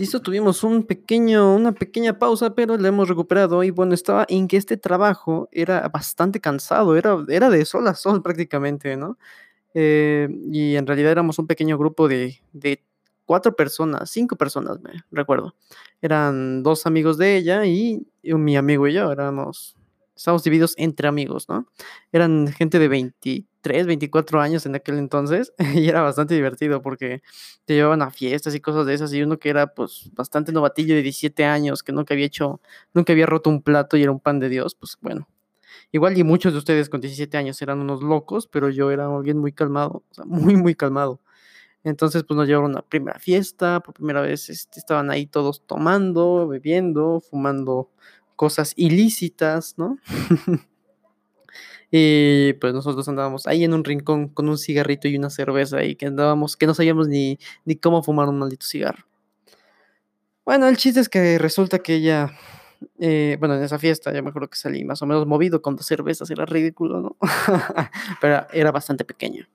Listo, 0.00 0.22
tuvimos 0.22 0.64
un 0.64 0.84
pequeño, 0.84 1.54
una 1.54 1.72
pequeña 1.72 2.18
pausa, 2.18 2.54
pero 2.54 2.78
la 2.78 2.88
hemos 2.88 3.06
recuperado. 3.06 3.62
Y 3.62 3.70
bueno, 3.70 3.92
estaba 3.92 4.24
en 4.30 4.48
que 4.48 4.56
este 4.56 4.78
trabajo 4.78 5.50
era 5.52 5.86
bastante 5.90 6.40
cansado, 6.40 6.96
era, 6.96 7.22
era 7.28 7.50
de 7.50 7.66
sol 7.66 7.86
a 7.86 7.94
sol 7.94 8.22
prácticamente, 8.22 8.96
¿no? 8.96 9.18
Eh, 9.74 10.26
y 10.50 10.76
en 10.76 10.86
realidad 10.86 11.12
éramos 11.12 11.38
un 11.38 11.46
pequeño 11.46 11.76
grupo 11.76 12.08
de, 12.08 12.40
de 12.54 12.82
cuatro 13.26 13.54
personas, 13.54 14.10
cinco 14.10 14.36
personas, 14.36 14.80
me 14.80 14.92
recuerdo. 15.10 15.54
Eran 16.00 16.62
dos 16.62 16.86
amigos 16.86 17.18
de 17.18 17.36
ella 17.36 17.66
y, 17.66 18.06
y 18.22 18.32
mi 18.32 18.56
amigo 18.56 18.88
y 18.88 18.94
yo, 18.94 19.12
éramos 19.12 19.76
estábamos 20.20 20.44
divididos 20.44 20.74
entre 20.76 21.08
amigos, 21.08 21.48
¿no? 21.48 21.66
Eran 22.12 22.48
gente 22.48 22.78
de 22.78 22.88
23, 22.88 23.86
24 23.86 24.38
años 24.42 24.66
en 24.66 24.74
aquel 24.74 24.98
entonces 24.98 25.54
y 25.74 25.88
era 25.88 26.02
bastante 26.02 26.34
divertido 26.34 26.82
porque 26.82 27.22
te 27.64 27.72
llevaban 27.72 28.02
a 28.02 28.10
fiestas 28.10 28.54
y 28.54 28.60
cosas 28.60 28.84
de 28.84 28.92
esas 28.92 29.14
y 29.14 29.22
uno 29.22 29.38
que 29.38 29.48
era 29.48 29.68
pues 29.68 30.10
bastante 30.12 30.52
novatillo 30.52 30.94
de 30.94 31.00
17 31.02 31.46
años, 31.46 31.82
que 31.82 31.92
nunca 31.92 32.12
había 32.12 32.26
hecho, 32.26 32.60
nunca 32.92 33.14
había 33.14 33.24
roto 33.24 33.48
un 33.48 33.62
plato 33.62 33.96
y 33.96 34.02
era 34.02 34.12
un 34.12 34.20
pan 34.20 34.40
de 34.40 34.50
Dios, 34.50 34.74
pues 34.74 34.98
bueno. 35.00 35.26
Igual 35.90 36.18
y 36.18 36.22
muchos 36.22 36.52
de 36.52 36.58
ustedes 36.58 36.90
con 36.90 37.00
17 37.00 37.38
años 37.38 37.62
eran 37.62 37.80
unos 37.80 38.02
locos, 38.02 38.46
pero 38.46 38.68
yo 38.68 38.90
era 38.90 39.06
alguien 39.06 39.38
muy 39.38 39.52
calmado, 39.52 40.04
o 40.10 40.14
sea, 40.14 40.24
muy, 40.26 40.54
muy 40.54 40.74
calmado. 40.74 41.20
Entonces, 41.82 42.24
pues 42.24 42.36
nos 42.36 42.46
llevaron 42.46 42.72
a 42.72 42.74
una 42.74 42.82
primera 42.82 43.18
fiesta, 43.18 43.80
por 43.80 43.94
primera 43.94 44.20
vez 44.20 44.50
este, 44.50 44.78
estaban 44.78 45.10
ahí 45.10 45.26
todos 45.26 45.66
tomando, 45.66 46.46
bebiendo, 46.46 47.20
fumando 47.20 47.90
cosas 48.40 48.72
ilícitas, 48.74 49.74
¿no? 49.76 49.98
Y 51.92 52.52
pues 52.60 52.72
nosotros 52.72 53.08
andábamos 53.08 53.48
ahí 53.48 53.64
en 53.64 53.74
un 53.74 53.82
rincón 53.82 54.28
con 54.28 54.48
un 54.48 54.56
cigarrito 54.56 55.08
y 55.08 55.16
una 55.16 55.28
cerveza 55.28 55.82
y 55.82 55.96
que 55.96 56.06
andábamos, 56.06 56.56
que 56.56 56.68
no 56.68 56.72
sabíamos 56.72 57.08
ni, 57.08 57.40
ni 57.64 57.74
cómo 57.74 58.00
fumar 58.04 58.28
un 58.28 58.38
maldito 58.38 58.64
cigarro. 58.64 59.08
Bueno, 60.44 60.68
el 60.68 60.76
chiste 60.76 61.00
es 61.00 61.08
que 61.08 61.36
resulta 61.38 61.80
que 61.80 61.96
ella, 61.96 62.30
eh, 63.00 63.36
bueno, 63.40 63.56
en 63.56 63.64
esa 63.64 63.80
fiesta 63.80 64.14
yo 64.14 64.22
me 64.22 64.28
acuerdo 64.28 64.48
que 64.48 64.56
salí 64.56 64.84
más 64.84 65.02
o 65.02 65.06
menos 65.06 65.26
movido 65.26 65.62
con 65.62 65.74
dos 65.74 65.84
cervezas, 65.84 66.30
era 66.30 66.46
ridículo, 66.46 67.00
¿no? 67.00 67.16
Pero 68.20 68.46
era 68.52 68.70
bastante 68.70 69.04
pequeño. 69.04 69.48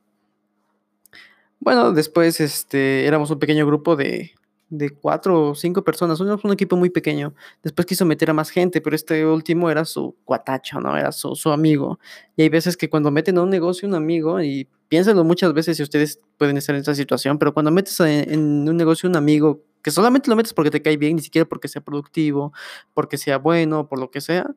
Bueno, 1.61 1.93
después 1.93 2.41
este, 2.41 3.07
éramos 3.07 3.31
un 3.31 3.39
pequeño 3.39 3.65
grupo 3.65 3.95
de, 3.95 4.33
de 4.69 4.89
cuatro 4.89 5.49
o 5.49 5.55
cinco 5.55 5.83
personas, 5.83 6.19
un, 6.19 6.39
un 6.43 6.51
equipo 6.53 6.75
muy 6.75 6.89
pequeño. 6.89 7.33
Después 7.63 7.85
quiso 7.85 8.05
meter 8.05 8.29
a 8.29 8.33
más 8.33 8.49
gente, 8.49 8.81
pero 8.81 8.95
este 8.95 9.25
último 9.25 9.69
era 9.69 9.85
su 9.85 10.15
cuatacho, 10.25 10.79
¿no? 10.79 10.97
Era 10.97 11.11
su, 11.11 11.35
su 11.35 11.49
amigo. 11.51 11.99
Y 12.35 12.43
hay 12.43 12.49
veces 12.49 12.77
que 12.77 12.89
cuando 12.89 13.11
meten 13.11 13.37
a 13.37 13.43
un 13.43 13.49
negocio 13.49 13.87
un 13.87 13.95
amigo, 13.95 14.41
y 14.41 14.67
piénsenlo 14.87 15.23
muchas 15.23 15.53
veces 15.53 15.77
si 15.77 15.83
ustedes 15.83 16.19
pueden 16.37 16.57
estar 16.57 16.75
en 16.75 16.81
esa 16.81 16.95
situación, 16.95 17.37
pero 17.37 17.53
cuando 17.53 17.71
metes 17.71 17.99
en, 17.99 18.31
en 18.31 18.69
un 18.69 18.77
negocio 18.77 19.09
un 19.09 19.15
amigo 19.15 19.61
que 19.81 19.91
solamente 19.91 20.31
lo 20.31 20.35
metes 20.35 20.51
porque 20.53 20.71
te 20.71 20.81
cae 20.81 20.97
bien, 20.97 21.15
ni 21.15 21.21
siquiera 21.21 21.47
porque 21.47 21.67
sea 21.67 21.79
productivo, 21.79 22.53
porque 22.95 23.17
sea 23.19 23.37
bueno, 23.37 23.87
por 23.87 23.99
lo 23.99 24.09
que 24.09 24.19
sea, 24.19 24.55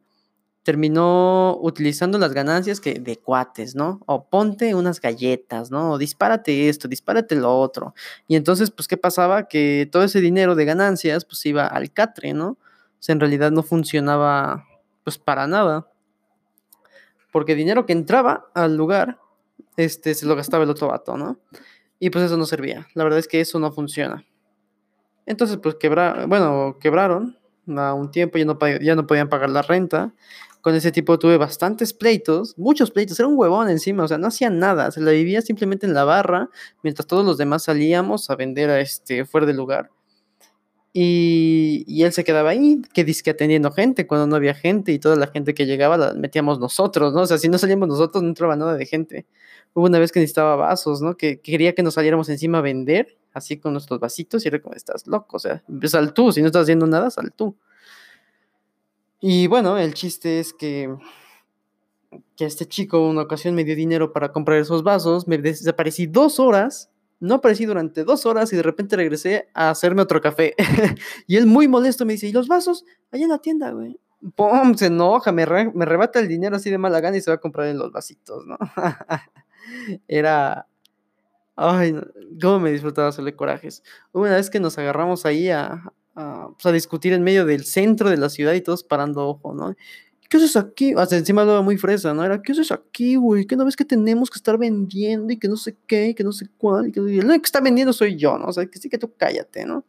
terminó 0.69 1.57
utilizando 1.63 2.19
las 2.19 2.35
ganancias 2.35 2.79
que 2.79 3.01
de 3.01 3.17
cuates, 3.17 3.75
¿no? 3.75 4.03
O 4.05 4.29
ponte 4.29 4.75
unas 4.75 5.01
galletas, 5.01 5.71
¿no? 5.71 5.93
O 5.93 5.97
dispárate 5.97 6.69
esto, 6.69 6.89
dispárate 6.89 7.37
lo 7.37 7.59
otro. 7.59 7.95
Y 8.27 8.37
entonces, 8.37 8.71
pues, 8.71 8.87
¿qué 8.87 8.99
pasaba? 8.99 9.49
Que 9.49 9.89
todo 9.91 10.05
ese 10.05 10.21
dinero 10.21 10.55
de 10.55 10.67
ganancias, 10.67 11.25
pues, 11.25 11.47
iba 11.47 11.67
al 11.67 11.91
catre, 11.91 12.35
¿no? 12.35 12.49
O 12.49 12.59
sea, 12.99 13.15
en 13.15 13.21
realidad 13.21 13.51
no 13.51 13.63
funcionaba, 13.63 14.67
pues, 15.05 15.17
para 15.17 15.47
nada. 15.47 15.91
Porque 17.33 17.55
dinero 17.55 17.87
que 17.87 17.95
entraba 17.95 18.51
al 18.53 18.77
lugar, 18.77 19.19
este, 19.79 20.13
se 20.13 20.27
lo 20.27 20.37
gastaba 20.37 20.65
el 20.65 20.71
otro 20.71 20.89
vato, 20.89 21.17
¿no? 21.17 21.39
Y 21.99 22.11
pues 22.11 22.27
eso 22.27 22.37
no 22.37 22.45
servía. 22.45 22.89
La 22.93 23.05
verdad 23.05 23.21
es 23.21 23.27
que 23.27 23.41
eso 23.41 23.59
no 23.59 23.73
funciona. 23.73 24.27
Entonces, 25.25 25.57
pues, 25.63 25.77
quebra 25.77 26.27
bueno, 26.27 26.77
quebraron 26.79 27.39
a 27.75 27.95
un 27.95 28.11
tiempo, 28.11 28.37
ya 28.37 28.45
ya 28.83 28.95
no 28.95 29.07
podían 29.07 29.31
pagar 29.31 29.49
la 29.49 29.63
renta 29.63 30.13
con 30.61 30.75
ese 30.75 30.93
tipo 30.93 31.19
tuve 31.19 31.37
bastantes 31.37 31.93
pleitos, 31.93 32.57
muchos 32.59 32.91
pleitos, 32.91 33.19
era 33.19 33.29
un 33.29 33.39
huevón 33.39 33.71
encima, 33.71 34.05
o 34.05 34.09
sea, 34.09 34.19
no 34.19 34.29
hacía 34.29 34.51
nada, 34.51 34.91
se 34.91 35.01
la 35.01 35.13
vivía 35.13 35.41
simplemente 35.41 35.87
en 35.87 35.95
la 35.95 36.05
barra, 36.05 36.51
mientras 36.83 37.07
todos 37.07 37.25
los 37.25 37.39
demás 37.39 37.65
salíamos 37.65 38.31
a 38.31 38.37
vender 38.37 38.71
a 38.71 38.81
este, 38.81 39.25
fuera 39.25 39.47
del 39.47 39.57
lugar. 39.57 39.91
Y, 40.93 42.03
él 42.03 42.13
se 42.13 42.25
quedaba 42.25 42.51
ahí, 42.51 42.83
que 42.93 43.05
disque 43.05 43.31
atendiendo 43.31 43.71
gente, 43.71 44.07
cuando 44.07 44.27
no 44.27 44.37
había 44.37 44.55
gente 44.55 44.91
y 44.93 44.99
toda 44.99 45.17
la 45.17 45.29
gente 45.29 45.55
que 45.55 45.67
llegaba 45.67 45.97
la 45.97 46.15
metíamos 46.15 46.59
nosotros, 46.59 47.15
¿no? 47.15 47.21
O 47.23 47.27
sea, 47.27 47.39
si 47.39 47.49
no 47.49 47.59
salíamos 47.59 47.89
nosotros 47.89 48.23
no 48.23 48.31
entraba 48.31 48.57
nada 48.57 48.75
de 48.75 48.87
gente. 48.87 49.27
Hubo 49.75 49.85
una 49.87 49.99
vez 49.99 50.11
que 50.13 50.19
necesitaba 50.19 50.57
vasos, 50.57 51.03
¿no? 51.03 51.17
Que, 51.17 51.41
que 51.41 51.53
quería 51.53 51.75
que 51.75 51.83
nos 51.83 51.95
saliéramos 51.95 52.29
encima 52.31 52.59
a 52.59 52.61
vender, 52.63 53.17
así 53.33 53.59
con 53.59 53.75
nuestros 53.75 54.01
vasitos, 54.01 54.45
y 54.45 54.49
era 54.49 54.61
como, 54.61 54.75
estás 54.75 55.07
loco, 55.07 55.37
o 55.37 55.41
sea, 55.41 55.63
sal 55.85 56.13
tú, 56.15 56.33
si 56.33 56.41
no 56.41 56.47
estás 56.49 56.63
haciendo 56.63 56.87
nada, 56.87 57.11
sal 57.11 57.33
tú. 57.33 57.57
Y 59.21 59.47
bueno, 59.49 59.79
el 59.79 59.95
chiste 59.95 60.39
es 60.39 60.53
que, 60.53 60.95
que 62.37 62.45
este 62.45 62.67
chico 62.67 63.07
una 63.07 63.23
ocasión 63.23 63.55
me 63.55 63.65
dio 63.65 63.75
dinero 63.75 64.13
para 64.13 64.33
comprar 64.33 64.59
esos 64.59 64.83
vasos, 64.83 65.27
me 65.27 65.39
desaparecí 65.39 66.07
dos 66.07 66.39
horas, 66.39 66.91
no 67.21 67.37
aparecí 67.37 67.65
durante 67.67 68.05
dos 68.05 68.27
horas 68.27 68.53
y 68.53 68.57
de 68.57 68.63
repente 68.63 68.97
regresé 68.97 69.49
a 69.55 69.71
hacerme 69.71 70.03
otro 70.03 70.21
café. 70.21 70.55
y 71.27 71.37
él 71.37 71.47
muy 71.47 71.67
molesto 71.67 72.07
me 72.07 72.13
dice, 72.13 72.29
¿y 72.29 72.33
los 72.33 72.47
vasos? 72.47 72.85
Allá 73.11 73.25
en 73.25 73.31
la 73.31 73.39
tienda, 73.39 73.73
güey. 73.73 73.99
¡Pum! 74.35 74.75
Se 74.75 74.87
enoja, 74.87 75.33
me, 75.33 75.47
me 75.47 75.85
rebata 75.85 76.21
el 76.21 76.29
dinero 76.29 76.57
así 76.57 76.71
de 76.71 76.79
mala 76.79 77.01
gana 77.01 77.17
y 77.17 77.21
se 77.21 77.31
va 77.31 77.37
a 77.37 77.41
comprar 77.41 77.69
en 77.69 77.79
los 77.79 77.93
vasitos, 77.93 78.47
¿no? 78.47 78.57
Era... 80.09 80.67
Ay, 81.61 81.93
cómo 82.41 82.61
me 82.61 82.71
disfrutaba 82.71 83.09
hacerle 83.09 83.35
corajes. 83.35 83.83
Una 84.13 84.37
vez 84.37 84.49
que 84.49 84.61
nos 84.61 84.79
agarramos 84.79 85.27
ahí 85.27 85.51
a, 85.51 85.93
pues, 86.19 86.67
a, 86.67 86.73
discutir 86.73 87.13
en 87.13 87.23
medio 87.23 87.45
del 87.45 87.65
centro 87.65 88.11
de 88.11 88.17
la 88.17 88.29
ciudad 88.29 88.53
y 88.55 88.61
todos 88.61 88.83
parando 88.83 89.29
ojo, 89.29 89.55
¿no? 89.55 89.77
¿Qué 90.29 90.37
haces 90.37 90.57
aquí? 90.57 90.93
Hasta 90.97 91.17
encima 91.17 91.45
lo 91.45 91.63
muy 91.63 91.79
fresa, 91.79 92.13
¿no? 92.13 92.25
Era, 92.25 92.43
¿qué 92.43 92.53
haces 92.53 92.73
aquí, 92.73 93.15
güey? 93.17 93.47
¿Qué 93.47 93.57
no 93.57 93.65
ves 93.65 93.77
que 93.77 93.85
tenemos 93.85 94.29
que 94.29 94.37
estar 94.37 94.59
vendiendo 94.59 95.33
y 95.33 95.39
que 95.39 95.49
no 95.49 95.57
sé 95.57 95.77
qué, 95.87 96.09
y 96.09 96.15
que 96.15 96.25
no 96.25 96.33
sé 96.33 96.49
cuál? 96.59 96.89
Y 96.89 96.93
que 96.93 97.01
el 97.01 97.27
que 97.27 97.37
está 97.45 97.61
vendiendo 97.61 97.93
soy 97.93 98.17
yo, 98.17 98.37
¿no? 98.37 98.47
O 98.47 98.53
sea, 98.53 98.67
que 98.67 98.79
sí 98.79 98.91
que 98.91 98.99
tú 98.99 99.13
cállate, 99.17 99.65
¿no? 99.65 99.85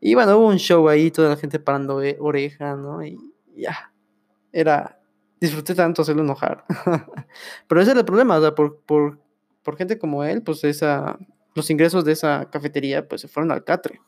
Y 0.00 0.14
bueno, 0.14 0.38
hubo 0.38 0.46
un 0.48 0.58
show 0.58 0.88
ahí, 0.88 1.10
toda 1.10 1.30
la 1.30 1.36
gente 1.36 1.58
parando 1.58 2.00
oreja, 2.20 2.76
¿no? 2.76 3.04
Y 3.04 3.18
ya, 3.56 3.92
era, 4.52 5.00
disfruté 5.40 5.74
tanto 5.74 6.02
hacerlo 6.02 6.22
enojar. 6.22 6.64
Pero 7.68 7.80
ese 7.80 7.90
era 7.90 8.00
el 8.00 8.06
problema, 8.06 8.38
o 8.38 8.54
por, 8.54 8.80
por, 8.80 9.18
por 9.62 9.76
gente 9.76 9.98
como 9.98 10.24
él, 10.24 10.42
pues 10.42 10.62
esa, 10.64 11.18
los 11.54 11.68
ingresos 11.70 12.04
de 12.04 12.12
esa 12.12 12.48
cafetería, 12.50 13.06
pues 13.06 13.22
se 13.22 13.28
fueron 13.28 13.50
al 13.50 13.64
catre. 13.64 14.00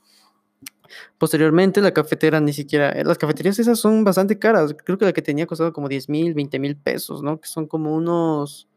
Posteriormente, 1.18 1.80
la 1.80 1.92
cafetera 1.92 2.40
ni 2.40 2.52
siquiera. 2.52 2.90
Eh, 2.92 3.04
las 3.04 3.18
cafeterías 3.18 3.58
esas 3.58 3.78
son 3.78 4.04
bastante 4.04 4.38
caras. 4.38 4.74
Creo 4.84 4.98
que 4.98 5.04
la 5.04 5.12
que 5.12 5.22
tenía 5.22 5.46
costado 5.46 5.72
como 5.72 5.88
10 5.88 6.08
mil, 6.08 6.34
20 6.34 6.58
mil 6.58 6.76
pesos, 6.76 7.22
¿no? 7.22 7.40
Que 7.40 7.48
son 7.48 7.66
como 7.66 7.94
unos. 7.94 8.68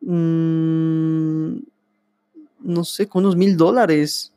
Mmm, 0.00 1.58
no 2.60 2.84
sé, 2.84 3.06
como 3.08 3.26
unos 3.26 3.36
mil 3.36 3.56
dólares. 3.56 4.32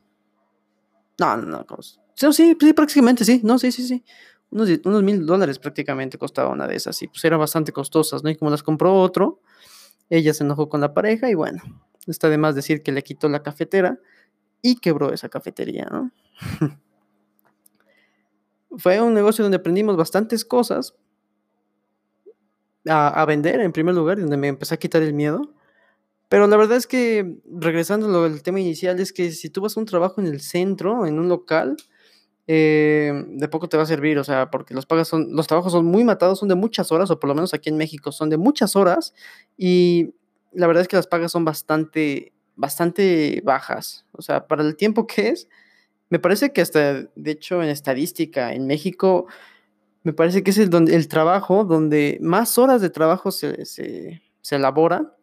No, 1.18 1.36
no, 1.36 1.46
no. 1.46 1.66
Sí, 1.82 2.32
sí, 2.32 2.56
sí, 2.58 2.72
prácticamente 2.72 3.24
sí. 3.24 3.40
No, 3.44 3.58
sí, 3.58 3.72
sí, 3.72 3.86
sí. 3.86 4.04
Unos, 4.50 4.68
unos 4.84 5.02
mil 5.02 5.24
dólares 5.26 5.58
prácticamente 5.58 6.18
costaba 6.18 6.50
una 6.50 6.66
de 6.66 6.76
esas. 6.76 7.00
Y 7.02 7.08
pues 7.08 7.24
eran 7.24 7.40
bastante 7.40 7.72
costosas, 7.72 8.22
¿no? 8.22 8.30
Y 8.30 8.36
como 8.36 8.50
las 8.50 8.62
compró 8.62 8.94
otro, 8.94 9.40
ella 10.10 10.34
se 10.34 10.44
enojó 10.44 10.68
con 10.68 10.80
la 10.80 10.94
pareja 10.94 11.30
y 11.30 11.34
bueno, 11.34 11.62
está 12.06 12.28
de 12.28 12.38
más 12.38 12.54
decir 12.54 12.82
que 12.82 12.92
le 12.92 13.02
quitó 13.02 13.28
la 13.28 13.42
cafetera 13.42 13.98
y 14.62 14.76
quebró 14.76 15.12
esa 15.12 15.28
cafetería, 15.28 15.88
¿no? 15.90 16.12
Fue 18.76 19.00
un 19.00 19.14
negocio 19.14 19.44
donde 19.44 19.58
aprendimos 19.58 19.96
bastantes 19.96 20.44
cosas 20.44 20.94
a, 22.86 23.24
vender 23.24 23.60
en 23.60 23.72
primer 23.72 23.94
lugar, 23.94 24.20
donde 24.20 24.36
me 24.36 24.48
empecé 24.48 24.74
a 24.74 24.78
quitar 24.78 25.02
el 25.02 25.14
miedo. 25.14 25.54
Pero 26.28 26.46
la 26.46 26.56
verdad 26.56 26.76
es 26.76 26.86
que, 26.86 27.38
regresando 27.50 28.24
al 28.24 28.42
tema 28.42 28.60
inicial, 28.60 28.98
es 29.00 29.12
que 29.12 29.30
si 29.30 29.50
tú 29.50 29.60
vas 29.60 29.76
a 29.76 29.80
un 29.80 29.86
trabajo 29.86 30.20
en 30.20 30.26
el 30.26 30.40
centro, 30.40 31.06
en 31.06 31.18
un 31.18 31.28
local, 31.28 31.76
eh, 32.46 33.24
de 33.26 33.48
poco 33.48 33.68
te 33.68 33.76
va 33.76 33.84
a 33.84 33.86
servir, 33.86 34.18
o 34.18 34.24
sea, 34.24 34.50
porque 34.50 34.74
los, 34.74 34.84
pagas 34.84 35.08
son, 35.08 35.34
los 35.34 35.46
trabajos 35.46 35.72
son 35.72 35.86
muy 35.86 36.04
matados, 36.04 36.40
son 36.40 36.48
de 36.48 36.54
muchas 36.54 36.92
horas, 36.92 37.10
o 37.10 37.18
por 37.18 37.28
lo 37.28 37.34
menos 37.34 37.54
aquí 37.54 37.70
en 37.70 37.76
México 37.76 38.12
son 38.12 38.28
de 38.28 38.36
muchas 38.36 38.76
horas, 38.76 39.14
y 39.56 40.14
la 40.52 40.66
verdad 40.66 40.82
es 40.82 40.88
que 40.88 40.96
las 40.96 41.06
pagas 41.06 41.32
son 41.32 41.44
bastante, 41.44 42.32
bastante 42.56 43.40
bajas. 43.44 44.04
O 44.12 44.22
sea, 44.22 44.46
para 44.46 44.62
el 44.62 44.76
tiempo 44.76 45.06
que 45.06 45.28
es, 45.28 45.48
me 46.14 46.20
parece 46.20 46.52
que 46.52 46.60
hasta, 46.60 47.02
de 47.16 47.30
hecho, 47.32 47.60
en 47.60 47.70
estadística, 47.70 48.52
en 48.52 48.68
México, 48.68 49.26
me 50.04 50.12
parece 50.12 50.44
que 50.44 50.52
es 50.52 50.58
el, 50.58 50.70
donde, 50.70 50.94
el 50.94 51.08
trabajo 51.08 51.64
donde 51.64 52.18
más 52.22 52.56
horas 52.56 52.80
de 52.80 52.88
trabajo 52.88 53.32
se, 53.32 53.64
se, 53.64 54.22
se 54.40 54.54
elabora 54.54 55.16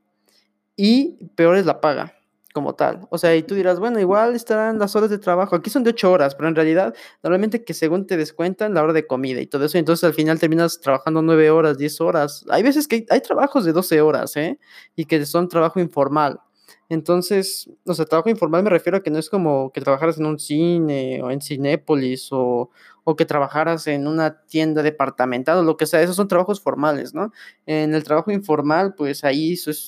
y 0.75 1.29
peor 1.36 1.55
es 1.55 1.65
la 1.65 1.79
paga 1.79 2.13
como 2.53 2.75
tal. 2.75 3.07
O 3.10 3.17
sea, 3.17 3.33
y 3.38 3.43
tú 3.43 3.55
dirás, 3.55 3.79
bueno, 3.79 4.01
igual 4.01 4.36
estarán 4.36 4.79
las 4.79 4.93
horas 4.98 5.10
de 5.10 5.17
trabajo. 5.17 5.55
Aquí 5.55 5.69
son 5.69 5.86
de 5.86 5.91
8 5.91 6.12
horas, 6.12 6.36
pero 6.36 6.50
en 6.50 6.55
realidad, 6.55 6.93
normalmente 7.24 7.63
que 7.63 7.74
según 7.74 8.05
te 8.05 8.17
descuentan 8.17 8.74
la 8.74 8.83
hora 8.83 8.91
de 8.91 9.07
comida 9.07 9.39
y 9.39 9.48
todo 9.48 9.63
eso, 9.63 9.77
entonces 9.77 10.03
al 10.03 10.13
final 10.13 10.41
terminas 10.41 10.81
trabajando 10.81 11.21
9 11.21 11.51
horas, 11.51 11.77
10 11.77 12.01
horas. 12.01 12.43
Hay 12.50 12.63
veces 12.63 12.89
que 12.89 12.98
hay, 12.98 13.05
hay 13.12 13.21
trabajos 13.21 13.63
de 13.63 13.71
12 13.71 14.01
horas, 14.01 14.36
¿eh? 14.36 14.60
Y 14.98 15.05
que 15.05 15.25
son 15.25 15.48
trabajo 15.48 15.79
informal. 15.79 16.41
Entonces, 16.90 17.70
o 17.86 17.94
sea, 17.94 18.06
trabajo 18.06 18.30
informal 18.30 18.63
me 18.63 18.70
refiero 18.70 18.98
a 18.98 19.04
que 19.04 19.12
no 19.12 19.20
es 19.20 19.30
como 19.30 19.72
que 19.72 19.82
trabajaras 19.82 20.18
en 20.20 20.25
un 20.25 20.40
cine 20.40 21.22
o 21.24 21.32
en 21.32 21.42
Cinépolis 21.42 22.30
o, 22.32 22.70
o 23.04 23.16
que 23.16 23.25
trabajaras 23.25 23.88
en 23.88 24.08
una 24.08 24.42
tienda 24.46 24.84
departamental 24.84 25.58
o 25.58 25.63
lo 25.63 25.78
que 25.78 25.86
sea, 25.86 26.01
esos 26.01 26.16
son 26.16 26.28
trabajos 26.28 26.62
formales, 26.62 27.13
¿no? 27.13 27.32
En 27.66 27.94
el 27.94 28.04
trabajo 28.04 28.32
informal, 28.32 28.94
pues 28.96 29.24
ahí 29.24 29.54
eso, 29.54 29.72
es, 29.72 29.88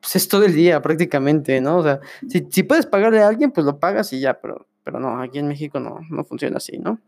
pues 0.00 0.16
es 0.16 0.28
todo 0.28 0.44
el 0.44 0.54
día 0.54 0.80
prácticamente, 0.80 1.60
¿no? 1.60 1.78
O 1.78 1.82
sea, 1.82 2.00
si, 2.28 2.46
si, 2.50 2.62
puedes 2.62 2.86
pagarle 2.86 3.20
a 3.20 3.28
alguien, 3.28 3.50
pues 3.50 3.66
lo 3.66 3.78
pagas 3.78 4.12
y 4.12 4.20
ya, 4.20 4.40
pero, 4.40 4.66
pero 4.84 5.00
no, 5.00 5.20
aquí 5.20 5.38
en 5.38 5.48
México 5.48 5.80
no, 5.80 6.00
no 6.10 6.24
funciona 6.24 6.56
así, 6.56 6.78
¿no? 6.78 6.98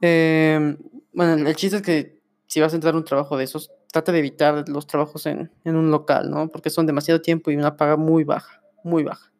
Eh, 0.00 0.76
bueno, 1.12 1.48
el 1.48 1.56
chiste 1.56 1.76
es 1.76 1.82
que 1.82 2.20
si 2.46 2.60
vas 2.60 2.72
a 2.72 2.76
entrar 2.76 2.94
a 2.94 2.98
un 2.98 3.04
trabajo 3.04 3.36
de 3.36 3.44
esos, 3.44 3.70
trata 3.92 4.12
de 4.12 4.18
evitar 4.18 4.68
los 4.68 4.86
trabajos 4.86 5.26
en, 5.26 5.50
en, 5.64 5.76
un 5.76 5.90
local, 5.90 6.30
¿no? 6.30 6.48
Porque 6.48 6.70
son 6.70 6.86
demasiado 6.86 7.20
tiempo 7.20 7.50
y 7.50 7.56
una 7.56 7.76
paga 7.76 7.96
muy 7.96 8.24
baja, 8.24 8.62
muy 8.82 9.02
baja. 9.02 9.32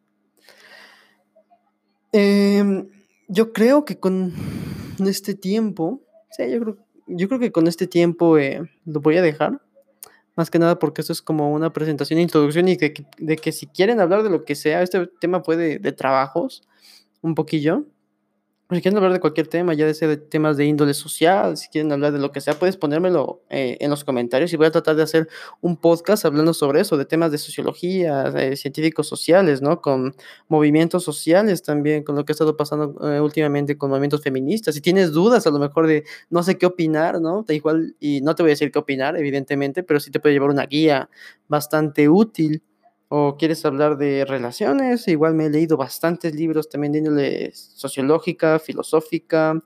Eh, 2.13 2.85
yo 3.27 3.53
creo 3.53 3.85
que 3.85 3.99
con 3.99 4.33
este 5.05 5.35
tiempo, 5.35 6.01
sí, 6.31 6.49
yo 6.49 6.61
creo, 6.61 6.77
yo 7.07 7.27
creo 7.27 7.39
que 7.39 7.51
con 7.51 7.67
este 7.67 7.87
tiempo 7.87 8.37
eh, 8.37 8.69
lo 8.85 9.01
voy 9.01 9.17
a 9.17 9.21
dejar. 9.21 9.61
Más 10.35 10.51
que 10.51 10.59
nada 10.59 10.77
porque 10.77 11.01
esto 11.01 11.13
es 11.13 11.21
como 11.21 11.51
una 11.51 11.73
presentación, 11.73 12.19
introducción 12.19 12.67
y 12.67 12.75
de 12.75 12.93
de 13.17 13.35
que 13.37 13.51
si 13.51 13.65
quieren 13.65 13.99
hablar 13.99 14.21
de 14.21 14.29
lo 14.29 14.45
que 14.45 14.53
sea, 14.53 14.83
este 14.83 15.07
tema 15.19 15.41
puede 15.41 15.79
de 15.79 15.91
trabajos, 15.91 16.67
un 17.21 17.33
poquillo. 17.33 17.85
Si 18.69 18.81
quieren 18.81 18.97
hablar 18.97 19.13
de 19.13 19.21
cualquier 19.21 19.47
tema, 19.47 19.73
ya 19.75 19.93
sea 19.93 20.09
de 20.09 20.17
temas 20.17 20.57
de 20.57 20.65
índole 20.65 20.93
social, 20.93 21.55
si 21.55 21.69
quieren 21.69 21.89
hablar 21.93 22.11
de 22.11 22.19
lo 22.19 22.33
que 22.33 22.41
sea, 22.41 22.53
puedes 22.59 22.75
ponérmelo 22.75 23.41
eh, 23.49 23.77
en 23.79 23.89
los 23.89 24.03
comentarios 24.03 24.51
y 24.51 24.57
voy 24.57 24.65
a 24.65 24.71
tratar 24.71 24.97
de 24.97 25.03
hacer 25.03 25.29
un 25.61 25.77
podcast 25.77 26.25
hablando 26.25 26.53
sobre 26.53 26.81
eso, 26.81 26.97
de 26.97 27.05
temas 27.05 27.31
de 27.31 27.37
sociología, 27.37 28.29
de 28.29 28.57
científicos 28.57 29.07
sociales, 29.07 29.61
¿no? 29.61 29.79
Con 29.81 30.15
movimientos 30.49 31.05
sociales 31.05 31.63
también, 31.63 32.03
con 32.03 32.17
lo 32.17 32.25
que 32.25 32.33
ha 32.33 32.35
estado 32.35 32.57
pasando 32.57 32.93
eh, 33.09 33.21
últimamente 33.21 33.77
con 33.77 33.89
movimientos 33.89 34.21
feministas. 34.21 34.75
Si 34.75 34.81
tienes 34.81 35.13
dudas 35.13 35.47
a 35.47 35.51
lo 35.51 35.59
mejor 35.59 35.87
de 35.87 36.03
no 36.29 36.43
sé 36.43 36.57
qué 36.57 36.65
opinar, 36.65 37.21
¿no? 37.21 37.43
Da 37.47 37.53
igual, 37.53 37.95
y 38.01 38.19
no 38.19 38.35
te 38.35 38.43
voy 38.43 38.49
a 38.49 38.53
decir 38.53 38.69
qué 38.73 38.79
opinar, 38.79 39.15
evidentemente, 39.15 39.81
pero 39.81 40.01
sí 40.01 40.11
te 40.11 40.19
puede 40.19 40.33
llevar 40.35 40.49
una 40.49 40.65
guía 40.65 41.09
bastante 41.47 42.09
útil 42.09 42.61
o 43.09 43.37
quieres 43.37 43.63
hablar 43.65 43.97
de 43.97 44.25
relaciones, 44.25 45.07
igual 45.07 45.33
me 45.33 45.45
he 45.45 45.49
leído 45.49 45.77
bastantes 45.77 46.35
libros 46.35 46.69
también 46.69 46.93
de 46.93 46.99
índole 46.99 47.51
sociológica, 47.53 48.59
filosófica, 48.59 49.63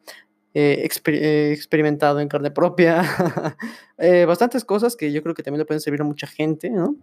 eh, 0.54 0.82
exper 0.84 1.16
eh, 1.16 1.54
experimentado 1.54 2.20
en 2.20 2.28
carne 2.28 2.52
propia, 2.52 3.04
eh, 3.98 4.26
bastantes 4.26 4.66
cosas 4.66 4.96
que 4.96 5.12
yo 5.12 5.24
creo 5.24 5.34
que 5.34 5.44
también 5.44 5.60
le 5.60 5.66
pueden 5.66 5.82
servir 5.82 6.02
a 6.02 6.04
mucha 6.04 6.28
gente, 6.28 6.70
¿no? 6.70 6.98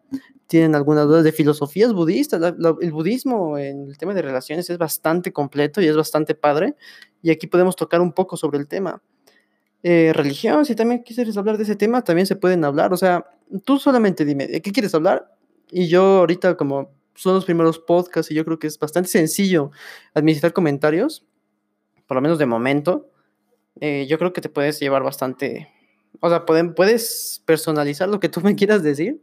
Tienen 0.47 0.75
algunas 0.75 1.07
dudas 1.07 1.25
de 1.25 1.33
filosofías 1.33 1.92
budistas, 1.92 2.40
la, 2.40 2.54
la, 2.59 2.75
el 2.80 2.92
budismo 2.92 3.59
en 3.59 3.88
el 3.88 3.97
tema 3.99 4.14
de 4.14 4.23
relaciones 4.23 4.68
es 4.71 4.78
bastante 4.78 5.33
completo 5.33 5.80
y 5.80 5.87
es 5.87 5.97
bastante 5.97 6.35
padre, 6.35 6.75
y 7.23 7.30
aquí 7.30 7.47
podemos 7.47 7.75
tocar 7.75 8.00
un 8.00 8.12
poco 8.12 8.37
sobre 8.37 8.59
el 8.59 8.68
tema. 8.68 9.02
Eh, 9.83 10.12
religión, 10.12 10.66
si 10.66 10.75
también 10.75 11.04
quisieras 11.04 11.37
hablar 11.37 11.57
de 11.57 11.62
ese 11.62 11.76
tema, 11.76 12.02
también 12.02 12.26
se 12.26 12.35
pueden 12.35 12.64
hablar, 12.64 12.92
o 12.92 12.97
sea, 12.97 13.25
tú 13.64 13.78
solamente 13.78 14.25
dime, 14.25 14.49
¿de 14.49 14.61
qué 14.61 14.73
quieres 14.73 14.92
hablar? 14.95 15.38
Y 15.70 15.88
yo 15.88 16.02
ahorita 16.18 16.56
como 16.56 16.96
son 17.14 17.34
los 17.34 17.44
primeros 17.44 17.78
podcasts 17.80 18.30
y 18.30 18.34
yo 18.34 18.44
creo 18.44 18.58
que 18.58 18.68
es 18.68 18.78
bastante 18.78 19.08
sencillo 19.08 19.72
administrar 20.14 20.52
comentarios, 20.52 21.26
por 22.06 22.16
lo 22.16 22.20
menos 22.20 22.38
de 22.38 22.46
momento, 22.46 23.10
eh, 23.80 24.06
yo 24.08 24.18
creo 24.18 24.32
que 24.32 24.40
te 24.40 24.48
puedes 24.48 24.78
llevar 24.78 25.02
bastante, 25.02 25.68
o 26.20 26.28
sea, 26.28 26.46
pueden, 26.46 26.75
puedes 26.75 27.42
personalizar 27.44 28.08
lo 28.08 28.20
que 28.20 28.28
tú 28.28 28.40
me 28.44 28.54
quieras 28.54 28.82
decir, 28.84 29.20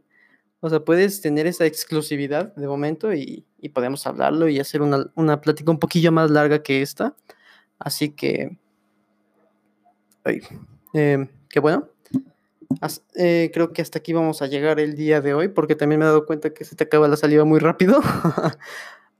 o 0.60 0.68
sea, 0.68 0.80
puedes 0.80 1.20
tener 1.20 1.46
esa 1.46 1.64
exclusividad 1.64 2.54
de 2.54 2.66
momento 2.66 3.14
y, 3.14 3.46
y 3.58 3.70
podemos 3.70 4.06
hablarlo 4.06 4.48
y 4.48 4.58
hacer 4.58 4.82
una, 4.82 5.10
una, 5.14 5.40
plática 5.40 5.70
un 5.70 5.78
poquillo 5.78 6.12
más 6.12 6.30
larga 6.30 6.62
que 6.62 6.82
esta. 6.82 7.14
Así 7.78 8.10
que, 8.10 8.58
ay, 10.24 10.40
eh, 10.94 11.28
qué 11.48 11.60
bueno. 11.60 11.88
Eh, 13.14 13.50
creo 13.52 13.72
que 13.72 13.82
hasta 13.82 13.98
aquí 13.98 14.12
vamos 14.12 14.42
a 14.42 14.46
llegar 14.46 14.80
el 14.80 14.96
día 14.96 15.20
de 15.20 15.34
hoy, 15.34 15.48
porque 15.48 15.74
también 15.74 16.00
me 16.00 16.04
he 16.04 16.08
dado 16.08 16.26
cuenta 16.26 16.52
que 16.52 16.64
se 16.64 16.76
te 16.76 16.84
acaba 16.84 17.08
la 17.08 17.16
saliva 17.16 17.44
muy 17.44 17.58
rápido. 17.58 18.00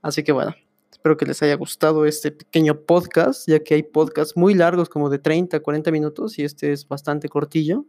Así 0.03 0.23
que 0.23 0.33
bueno, 0.33 0.55
espero 0.91 1.17
que 1.17 1.27
les 1.27 1.43
haya 1.43 1.55
gustado 1.55 2.07
este 2.07 2.33
pequeño 2.33 2.81
podcast, 2.81 3.49
ya 3.49 3.61
que 3.61 3.75
hay 3.75 3.83
podcasts 3.83 4.37
muy 4.37 4.55
largos, 4.55 4.89
como 4.89 5.11
de 5.11 5.19
30, 5.19 5.61
40 5.61 5.91
minutos, 5.91 6.39
y 6.39 6.45
este 6.45 6.73
es 6.73 6.87
bastante 6.87 7.29
cortillo. 7.29 7.87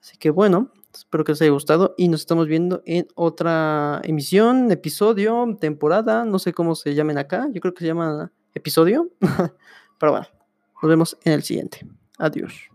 Así 0.00 0.16
que 0.16 0.30
bueno, 0.30 0.72
espero 0.94 1.24
que 1.24 1.32
les 1.32 1.42
haya 1.42 1.50
gustado 1.50 1.94
y 1.96 2.08
nos 2.08 2.20
estamos 2.20 2.46
viendo 2.46 2.82
en 2.86 3.06
otra 3.14 4.00
emisión, 4.04 4.70
episodio, 4.70 5.56
temporada, 5.60 6.24
no 6.24 6.38
sé 6.38 6.52
cómo 6.52 6.74
se 6.74 6.94
llamen 6.94 7.18
acá, 7.18 7.48
yo 7.52 7.60
creo 7.60 7.74
que 7.74 7.80
se 7.80 7.86
llama 7.86 8.32
episodio, 8.54 9.10
pero 9.98 10.12
bueno, 10.12 10.26
nos 10.82 10.88
vemos 10.88 11.18
en 11.24 11.34
el 11.34 11.42
siguiente. 11.42 11.86
Adiós. 12.18 12.69